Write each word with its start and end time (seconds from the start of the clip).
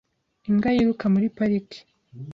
Imbwa 0.49 0.69
yiruka 0.75 1.05
muri 1.13 1.27
parike. 1.37 1.79